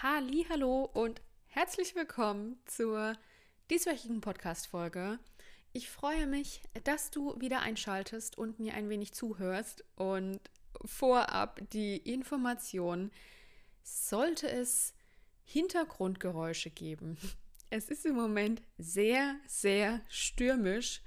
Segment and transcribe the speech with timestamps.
[0.00, 3.14] Hallo und herzlich willkommen zur
[3.68, 5.18] dieswöchigen Podcast-Folge.
[5.72, 9.84] Ich freue mich, dass du wieder einschaltest und mir ein wenig zuhörst.
[9.96, 10.38] Und
[10.84, 13.10] vorab die Information,
[13.82, 14.94] sollte es
[15.44, 17.18] Hintergrundgeräusche geben.
[17.70, 21.02] Es ist im Moment sehr, sehr stürmisch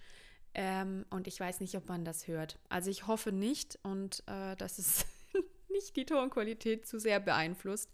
[0.54, 2.60] ähm, und ich weiß nicht, ob man das hört.
[2.69, 5.07] Also ich hoffe nicht und äh, dass es
[5.71, 7.89] nicht die Tonqualität zu sehr beeinflusst.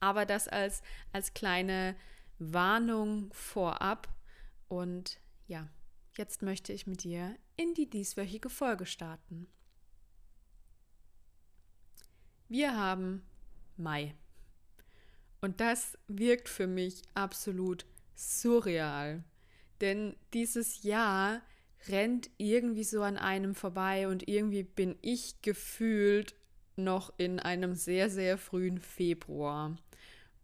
[0.00, 0.82] Aber das als,
[1.12, 1.96] als kleine
[2.38, 4.08] Warnung vorab.
[4.68, 5.68] Und ja,
[6.16, 9.46] jetzt möchte ich mit dir in die dieswöchige Folge starten.
[12.48, 13.22] Wir haben
[13.76, 14.14] Mai.
[15.40, 19.24] Und das wirkt für mich absolut surreal.
[19.80, 21.42] Denn dieses Jahr
[21.88, 26.34] rennt irgendwie so an einem vorbei und irgendwie bin ich gefühlt
[26.76, 29.76] noch in einem sehr, sehr frühen Februar.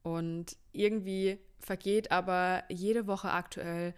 [0.02, 3.94] Und irgendwie vergeht aber jede Woche aktuell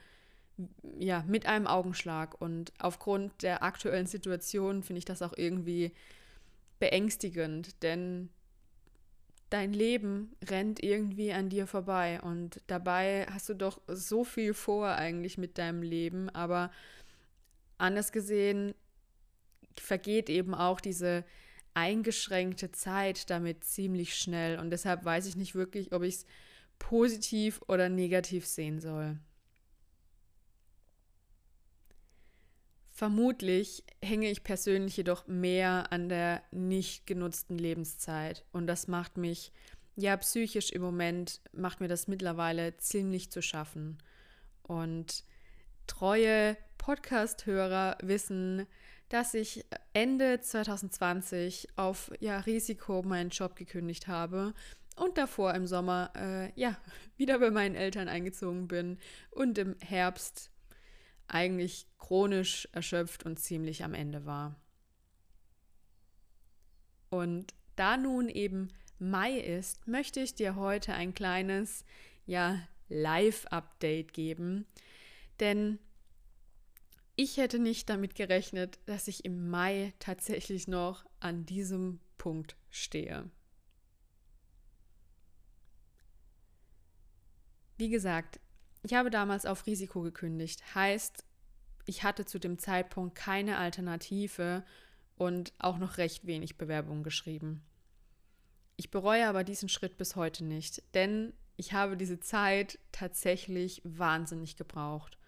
[0.98, 2.40] ja mit einem Augenschlag.
[2.40, 5.92] Und aufgrund der aktuellen Situation finde ich das auch irgendwie
[6.78, 8.28] beängstigend, denn
[9.50, 14.88] dein Leben rennt irgendwie an dir vorbei und dabei hast du doch so viel vor
[14.88, 16.72] eigentlich mit deinem Leben, aber
[17.78, 18.74] anders gesehen
[19.78, 21.24] vergeht eben auch diese
[21.74, 26.26] eingeschränkte Zeit damit ziemlich schnell und deshalb weiß ich nicht wirklich, ob ich es
[26.78, 29.18] positiv oder negativ sehen soll.
[32.90, 39.52] Vermutlich hänge ich persönlich jedoch mehr an der nicht genutzten Lebenszeit und das macht mich,
[39.96, 43.98] ja, psychisch im Moment, macht mir das mittlerweile ziemlich zu schaffen.
[44.62, 45.24] Und
[45.86, 48.66] treue Podcast-Hörer wissen,
[49.08, 54.52] dass ich Ende 2020 auf ja, Risiko meinen Job gekündigt habe
[54.96, 56.76] und davor im Sommer äh, ja
[57.16, 58.98] wieder bei meinen Eltern eingezogen bin
[59.30, 60.50] und im Herbst
[61.26, 64.60] eigentlich chronisch erschöpft und ziemlich am Ende war.
[67.08, 71.86] Und da nun eben Mai ist, möchte ich dir heute ein kleines,
[72.26, 72.58] ja,
[72.90, 74.66] Live-Update geben.
[75.40, 75.78] Denn
[77.16, 83.30] ich hätte nicht damit gerechnet, dass ich im Mai tatsächlich noch an diesem Punkt stehe.
[87.76, 88.40] Wie gesagt,
[88.82, 90.74] ich habe damals auf Risiko gekündigt.
[90.74, 91.24] Heißt,
[91.86, 94.64] ich hatte zu dem Zeitpunkt keine Alternative
[95.16, 97.62] und auch noch recht wenig Bewerbungen geschrieben.
[98.76, 104.56] Ich bereue aber diesen Schritt bis heute nicht, denn ich habe diese Zeit tatsächlich wahnsinnig
[104.56, 105.18] gebraucht.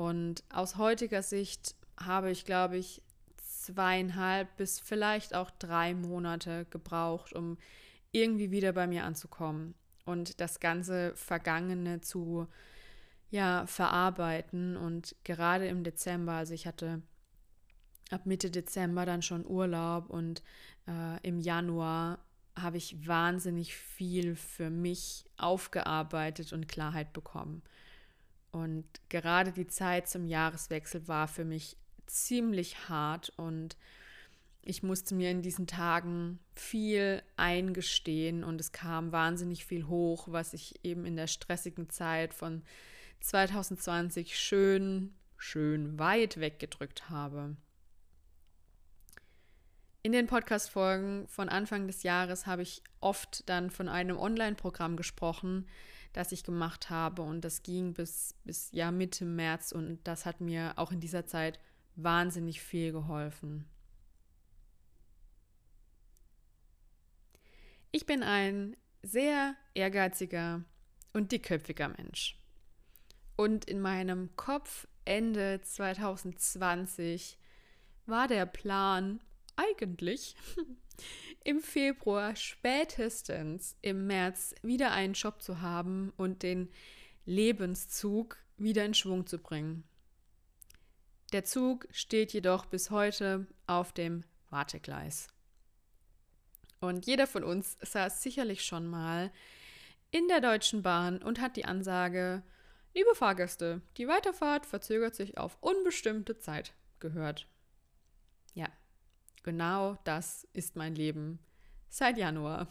[0.00, 3.02] Und aus heutiger Sicht habe ich, glaube ich,
[3.36, 7.58] zweieinhalb bis vielleicht auch drei Monate gebraucht, um
[8.10, 9.74] irgendwie wieder bei mir anzukommen
[10.06, 12.48] und das ganze Vergangene zu
[13.28, 14.78] ja, verarbeiten.
[14.78, 17.02] Und gerade im Dezember, also ich hatte
[18.10, 20.42] ab Mitte Dezember dann schon Urlaub und
[20.88, 22.20] äh, im Januar
[22.56, 27.60] habe ich wahnsinnig viel für mich aufgearbeitet und Klarheit bekommen.
[28.52, 33.76] Und gerade die Zeit zum Jahreswechsel war für mich ziemlich hart und
[34.62, 40.52] ich musste mir in diesen Tagen viel eingestehen und es kam wahnsinnig viel hoch, was
[40.52, 42.62] ich eben in der stressigen Zeit von
[43.20, 47.56] 2020 schön, schön weit weggedrückt habe.
[50.02, 55.66] In den Podcast-Folgen von Anfang des Jahres habe ich oft dann von einem Online-Programm gesprochen,
[56.12, 60.40] das ich gemacht habe und das ging bis, bis ja Mitte März und das hat
[60.40, 61.60] mir auch in dieser Zeit
[61.96, 63.66] wahnsinnig viel geholfen.
[67.92, 70.64] Ich bin ein sehr ehrgeiziger
[71.12, 72.36] und dickköpfiger Mensch.
[73.36, 77.38] Und in meinem Kopf Ende 2020
[78.06, 79.20] war der Plan
[79.60, 80.36] eigentlich
[81.44, 86.70] im Februar spätestens im März wieder einen Job zu haben und den
[87.26, 89.84] Lebenszug wieder in Schwung zu bringen.
[91.32, 95.28] Der Zug steht jedoch bis heute auf dem Wartegleis.
[96.80, 99.30] Und jeder von uns saß sicherlich schon mal
[100.10, 102.42] in der Deutschen Bahn und hat die Ansage
[102.92, 107.46] Liebe Fahrgäste, die Weiterfahrt verzögert sich auf unbestimmte Zeit gehört.
[109.42, 111.38] Genau das ist mein Leben
[111.88, 112.68] seit Januar.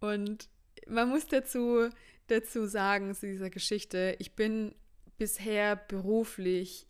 [0.00, 0.48] Und
[0.88, 1.88] man muss dazu,
[2.26, 4.74] dazu sagen, zu dieser Geschichte, ich bin
[5.16, 6.86] bisher beruflich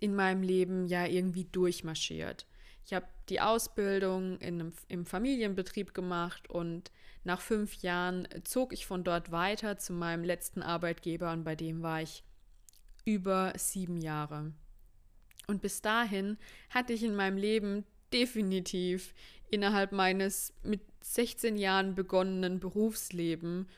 [0.00, 2.46] in meinem Leben ja irgendwie durchmarschiert.
[2.86, 6.92] Ich habe die Ausbildung in einem, im Familienbetrieb gemacht und
[7.24, 11.82] nach fünf Jahren zog ich von dort weiter zu meinem letzten Arbeitgeber und bei dem
[11.82, 12.22] war ich
[13.04, 14.52] über sieben Jahre.
[15.46, 16.38] Und bis dahin
[16.70, 19.14] hatte ich in meinem Leben definitiv
[19.48, 23.68] innerhalb meines mit 16 Jahren begonnenen Berufsleben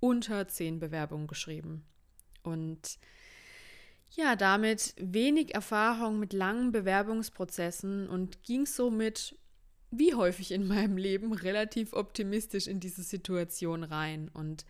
[0.00, 1.84] unter zehn Bewerbungen geschrieben.
[2.42, 2.98] Und
[4.10, 9.36] ja, damit wenig Erfahrung mit langen Bewerbungsprozessen und ging somit,
[9.90, 14.30] wie häufig in meinem Leben, relativ optimistisch in diese Situation rein.
[14.32, 14.64] Und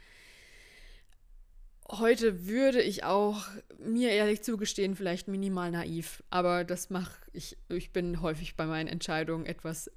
[1.91, 3.47] heute würde ich auch
[3.79, 8.89] mir ehrlich zugestehen, vielleicht minimal naiv, aber das mache ich, ich bin häufig bei meinen
[8.89, 9.91] Entscheidungen etwas,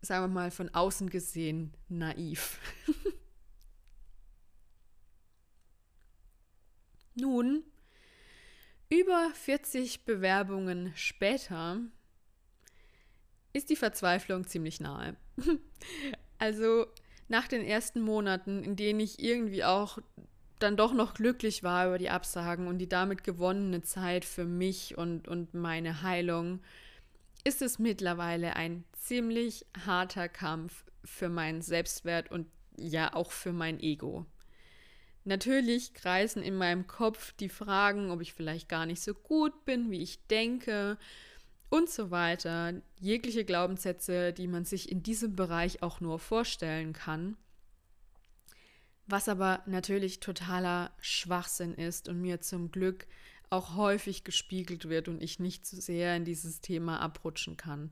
[0.00, 2.58] sagen wir mal, von außen gesehen naiv.
[7.14, 7.64] Nun,
[8.88, 11.80] über 40 Bewerbungen später
[13.52, 15.16] ist die Verzweiflung ziemlich nahe.
[16.38, 16.86] also
[17.28, 19.98] nach den ersten Monaten, in denen ich irgendwie auch
[20.62, 24.96] dann doch noch glücklich war über die Absagen und die damit gewonnene Zeit für mich
[24.96, 26.60] und, und meine Heilung,
[27.44, 32.46] ist es mittlerweile ein ziemlich harter Kampf für meinen Selbstwert und
[32.76, 34.26] ja auch für mein Ego.
[35.24, 39.90] Natürlich kreisen in meinem Kopf die Fragen, ob ich vielleicht gar nicht so gut bin,
[39.90, 40.98] wie ich denke
[41.68, 42.74] und so weiter.
[42.98, 47.36] Jegliche Glaubenssätze, die man sich in diesem Bereich auch nur vorstellen kann
[49.10, 53.06] was aber natürlich totaler Schwachsinn ist und mir zum Glück
[53.50, 57.90] auch häufig gespiegelt wird und ich nicht zu sehr in dieses Thema abrutschen kann.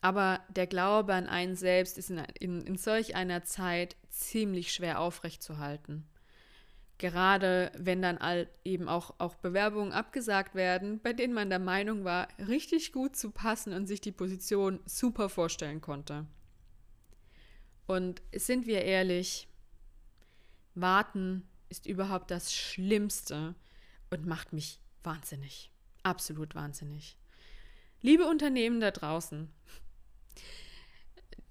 [0.00, 5.00] Aber der Glaube an einen selbst ist in, in, in solch einer Zeit ziemlich schwer
[5.00, 6.06] aufrechtzuerhalten.
[6.98, 12.04] Gerade wenn dann all, eben auch, auch Bewerbungen abgesagt werden, bei denen man der Meinung
[12.04, 16.26] war, richtig gut zu passen und sich die Position super vorstellen konnte.
[17.86, 19.48] Und sind wir ehrlich,
[20.74, 23.54] Warten ist überhaupt das Schlimmste
[24.10, 25.70] und macht mich wahnsinnig.
[26.02, 27.16] Absolut wahnsinnig.
[28.00, 29.50] Liebe Unternehmen da draußen,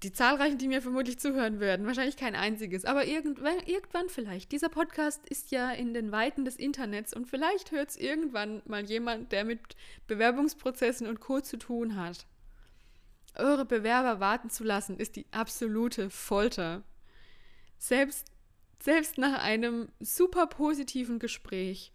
[0.04, 4.52] die zahlreichen, die mir vermutlich zuhören werden, wahrscheinlich kein einziges, aber irgendwann, irgendwann vielleicht.
[4.52, 8.84] Dieser Podcast ist ja in den Weiten des Internets und vielleicht hört es irgendwann mal
[8.84, 9.60] jemand, der mit
[10.06, 11.40] Bewerbungsprozessen und Co.
[11.40, 12.26] zu tun hat.
[13.36, 16.82] Eure Bewerber warten zu lassen, ist die absolute Folter.
[17.78, 18.30] Selbst
[18.84, 21.90] selbst nach einem super positiven Gespräch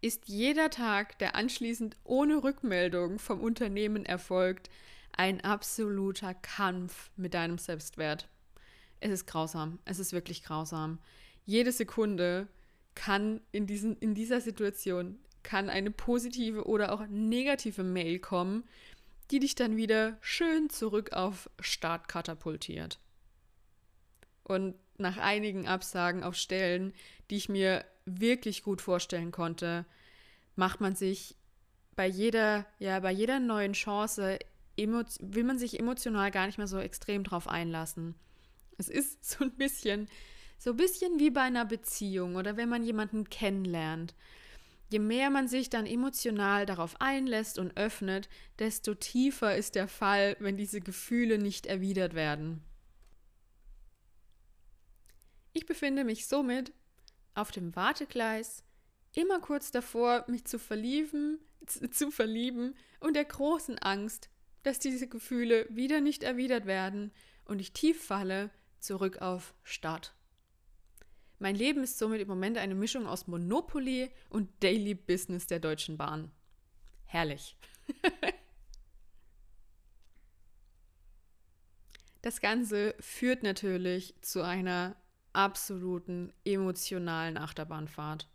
[0.00, 4.70] ist jeder Tag, der anschließend ohne Rückmeldung vom Unternehmen erfolgt,
[5.16, 8.28] ein absoluter Kampf mit deinem Selbstwert.
[9.00, 9.80] Es ist grausam.
[9.84, 11.00] Es ist wirklich grausam.
[11.44, 12.46] Jede Sekunde
[12.94, 18.62] kann in, diesen, in dieser Situation kann eine positive oder auch negative Mail kommen,
[19.32, 23.00] die dich dann wieder schön zurück auf Start katapultiert.
[24.44, 26.92] Und nach einigen Absagen auf Stellen,
[27.30, 29.86] die ich mir wirklich gut vorstellen konnte,
[30.56, 31.36] macht man sich
[31.96, 34.38] bei jeder, ja, bei jeder neuen Chance
[34.76, 38.14] will man sich emotional gar nicht mehr so extrem drauf einlassen.
[38.78, 40.08] Es ist so ein bisschen,
[40.58, 44.14] so ein bisschen wie bei einer Beziehung oder wenn man jemanden kennenlernt.
[44.90, 50.36] Je mehr man sich dann emotional darauf einlässt und öffnet, desto tiefer ist der Fall,
[50.40, 52.62] wenn diese Gefühle nicht erwidert werden.
[55.54, 56.72] Ich befinde mich somit
[57.34, 58.64] auf dem Wartegleis,
[59.14, 61.38] immer kurz davor, mich zu verlieben,
[61.90, 64.28] zu verlieben und der großen Angst,
[64.64, 67.12] dass diese Gefühle wieder nicht erwidert werden
[67.44, 70.16] und ich tief falle zurück auf Start.
[71.38, 75.96] Mein Leben ist somit im Moment eine Mischung aus Monopoly und Daily Business der Deutschen
[75.96, 76.32] Bahn.
[77.04, 77.56] Herrlich.
[82.22, 84.96] das Ganze führt natürlich zu einer
[85.34, 88.28] absoluten emotionalen Achterbahnfahrt.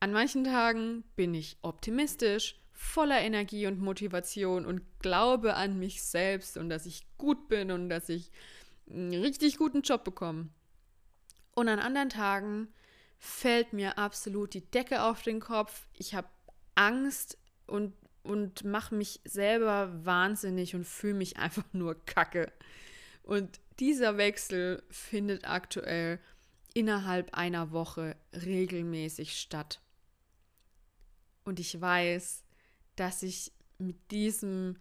[0.00, 6.56] An manchen Tagen bin ich optimistisch, voller Energie und Motivation und glaube an mich selbst
[6.56, 8.30] und dass ich gut bin und dass ich
[8.88, 10.48] einen richtig guten Job bekomme.
[11.54, 12.68] Und an anderen Tagen
[13.18, 15.88] fällt mir absolut die Decke auf den Kopf.
[15.92, 16.28] Ich habe
[16.76, 22.52] Angst und, und mache mich selber wahnsinnig und fühle mich einfach nur kacke.
[23.28, 26.18] Und dieser Wechsel findet aktuell
[26.72, 29.82] innerhalb einer Woche regelmäßig statt.
[31.44, 32.42] Und ich weiß,
[32.96, 34.78] dass ich mit diesem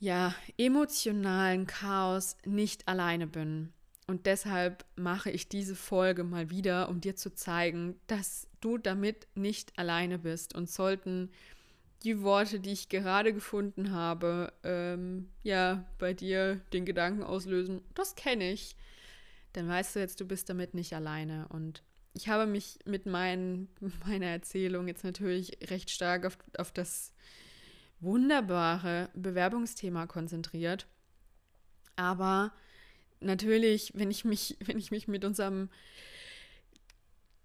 [0.00, 3.72] ja, emotionalen Chaos nicht alleine bin.
[4.08, 9.28] Und deshalb mache ich diese Folge mal wieder, um dir zu zeigen, dass du damit
[9.36, 10.56] nicht alleine bist.
[10.56, 11.30] Und sollten
[12.02, 18.14] die Worte, die ich gerade gefunden habe, ähm, ja, bei dir den Gedanken auslösen, das
[18.14, 18.76] kenne ich,
[19.52, 21.48] dann weißt du jetzt, du bist damit nicht alleine.
[21.48, 23.68] Und ich habe mich mit mein,
[24.06, 27.12] meiner Erzählung jetzt natürlich recht stark auf, auf das
[28.00, 30.86] wunderbare Bewerbungsthema konzentriert.
[31.96, 32.52] Aber
[33.20, 35.70] natürlich, wenn ich mich, wenn ich mich mit unserem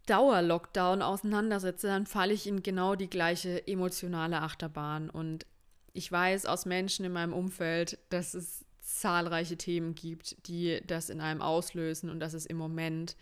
[0.05, 5.09] Dauerlockdown auseinandersetze, dann falle ich in genau die gleiche emotionale Achterbahn.
[5.09, 5.45] Und
[5.93, 11.21] ich weiß aus Menschen in meinem Umfeld, dass es zahlreiche Themen gibt, die das in
[11.21, 13.15] einem auslösen und dass es im Moment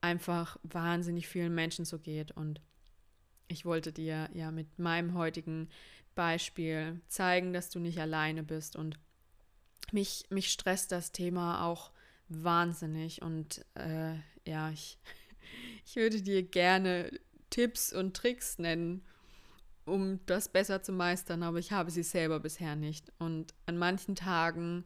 [0.00, 2.32] einfach wahnsinnig vielen Menschen so geht.
[2.32, 2.60] Und
[3.48, 5.68] ich wollte dir ja mit meinem heutigen
[6.14, 8.76] Beispiel zeigen, dass du nicht alleine bist.
[8.76, 8.98] Und
[9.92, 11.92] mich, mich stresst das Thema auch
[12.28, 13.22] wahnsinnig.
[13.22, 14.98] Und äh, ja, ich
[15.86, 17.10] ich würde dir gerne
[17.50, 19.02] Tipps und Tricks nennen,
[19.84, 23.12] um das besser zu meistern, aber ich habe sie selber bisher nicht.
[23.18, 24.84] Und an manchen Tagen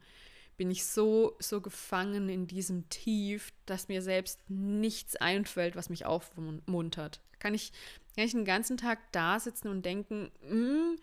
[0.59, 6.05] bin ich so, so gefangen in diesem Tief, dass mir selbst nichts einfällt, was mich
[6.05, 7.23] aufmuntert.
[7.39, 7.73] Kann ich,
[8.15, 10.97] kann ich den ganzen Tag da sitzen und denken, mm,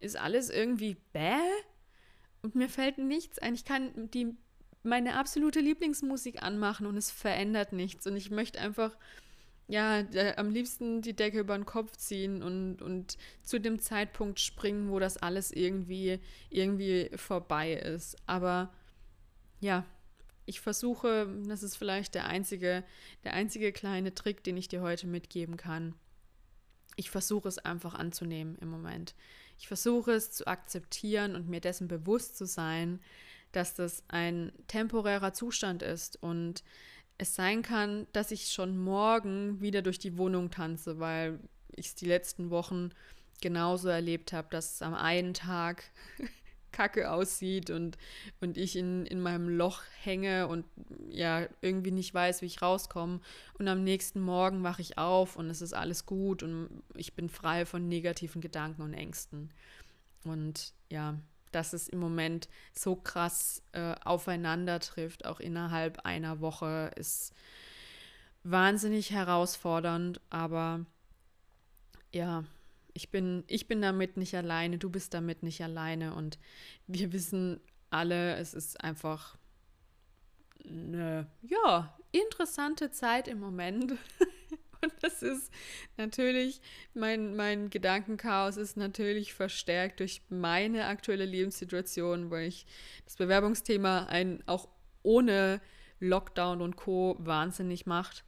[0.00, 1.36] ist alles irgendwie bäh?
[2.40, 3.54] Und mir fällt nichts ein.
[3.54, 4.34] Ich kann die,
[4.82, 8.06] meine absolute Lieblingsmusik anmachen und es verändert nichts.
[8.06, 8.96] Und ich möchte einfach
[9.72, 14.38] ja, äh, am liebsten die Decke über den Kopf ziehen und, und zu dem Zeitpunkt
[14.38, 18.18] springen, wo das alles irgendwie, irgendwie vorbei ist.
[18.26, 18.70] Aber
[19.60, 19.86] ja,
[20.44, 22.84] ich versuche, das ist vielleicht der einzige,
[23.24, 25.94] der einzige kleine Trick, den ich dir heute mitgeben kann.
[26.96, 29.14] Ich versuche es einfach anzunehmen im Moment.
[29.58, 33.00] Ich versuche es zu akzeptieren und mir dessen bewusst zu sein,
[33.52, 36.62] dass das ein temporärer Zustand ist und
[37.18, 41.38] es sein kann, dass ich schon morgen wieder durch die Wohnung tanze, weil
[41.74, 42.90] ich es die letzten Wochen
[43.40, 45.84] genauso erlebt habe, dass es am einen Tag
[46.72, 47.98] kacke aussieht und,
[48.40, 50.64] und ich in, in meinem Loch hänge und
[51.08, 53.20] ja, irgendwie nicht weiß, wie ich rauskomme.
[53.58, 57.28] Und am nächsten Morgen wache ich auf und es ist alles gut und ich bin
[57.28, 59.50] frei von negativen Gedanken und Ängsten.
[60.24, 61.18] Und ja,
[61.54, 67.34] dass es im Moment so krass äh, aufeinander trifft, auch innerhalb einer Woche, ist
[68.44, 70.84] wahnsinnig herausfordernd, aber
[72.12, 72.44] ja,
[72.94, 76.38] ich bin, ich bin damit nicht alleine, du bist damit nicht alleine und
[76.86, 79.36] wir wissen alle, es ist einfach
[80.64, 83.94] eine, ja, interessante Zeit im Moment.
[84.82, 85.50] Und das ist
[85.96, 86.60] natürlich,
[86.94, 92.66] mein, mein Gedankenchaos ist natürlich verstärkt durch meine aktuelle Lebenssituation, weil ich
[93.04, 94.68] das Bewerbungsthema ein auch
[95.02, 95.60] ohne
[96.00, 97.16] Lockdown und Co.
[97.18, 98.24] wahnsinnig macht.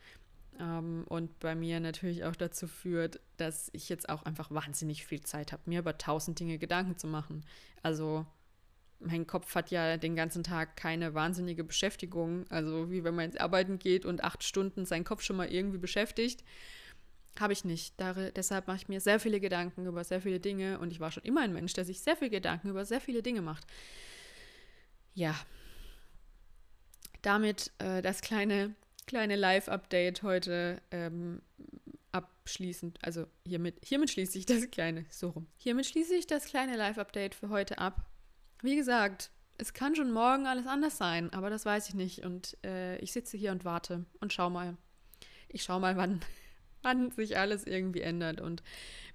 [0.60, 5.22] Ähm, und bei mir natürlich auch dazu führt, dass ich jetzt auch einfach wahnsinnig viel
[5.22, 7.44] Zeit habe, mir über tausend Dinge Gedanken zu machen.
[7.82, 8.26] Also
[9.06, 12.44] mein Kopf hat ja den ganzen Tag keine wahnsinnige Beschäftigung.
[12.50, 15.78] Also wie wenn man ins Arbeiten geht und acht Stunden seinen Kopf schon mal irgendwie
[15.78, 16.44] beschäftigt.
[17.38, 17.94] Habe ich nicht.
[18.00, 21.10] Da, deshalb mache ich mir sehr viele Gedanken über sehr viele Dinge und ich war
[21.10, 23.66] schon immer ein Mensch, der sich sehr viel Gedanken über sehr viele Dinge macht.
[25.14, 25.34] Ja.
[27.22, 28.74] Damit äh, das kleine,
[29.06, 31.42] kleine Live-Update heute ähm,
[32.12, 32.98] abschließend.
[33.02, 35.46] Also hiermit, hiermit schließe ich das kleine, so rum.
[35.56, 38.06] Hiermit schließe ich das kleine Live-Update für heute ab
[38.64, 42.24] wie gesagt, es kann schon morgen alles anders sein, aber das weiß ich nicht.
[42.24, 44.76] Und äh, ich sitze hier und warte und schau mal.
[45.48, 46.20] Ich schau mal, wann,
[46.82, 48.62] wann sich alles irgendwie ändert und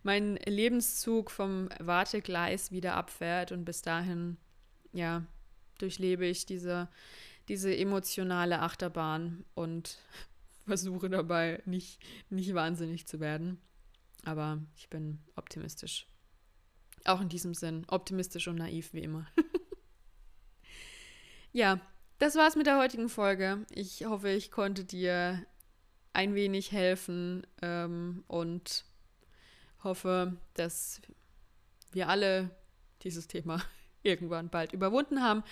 [0.04, 4.38] mein Lebenszug vom Wartegleis wieder abfährt und bis dahin,
[4.94, 5.26] ja,
[5.80, 6.88] durchlebe ich diese,
[7.48, 9.98] diese emotionale Achterbahn und
[10.68, 13.60] versuche dabei nicht, nicht wahnsinnig zu werden.
[14.26, 16.09] Aber ich bin optimistisch.
[17.06, 19.28] Auch in diesem Sinn, optimistisch und naiv wie immer.
[21.54, 21.80] ja,
[22.20, 23.66] das war's mit der heutigen Folge.
[23.72, 25.46] Ich hoffe, ich konnte dir
[26.14, 28.86] ein wenig helfen ähm, und
[29.84, 31.02] hoffe, dass
[31.92, 32.50] wir alle
[33.04, 33.62] dieses Thema
[34.04, 35.44] irgendwann bald überwunden haben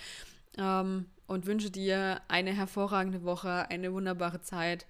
[0.56, 4.86] ähm, und wünsche dir eine hervorragende Woche, eine wunderbare Zeit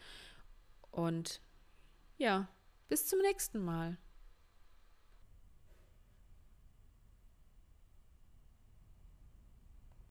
[0.90, 1.40] und
[2.16, 2.48] ja,
[2.88, 3.96] bis zum nächsten Mal.